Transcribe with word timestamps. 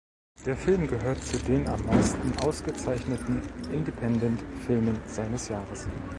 Der 0.47 0.57
Film 0.57 0.87
gehört 0.87 1.23
zu 1.23 1.37
den 1.37 1.67
am 1.69 1.85
meisten 1.85 2.33
ausgezeichneten 2.39 3.39
Independent-Filmen 3.71 4.97
seines 5.05 5.47
Jahres. 5.49 5.87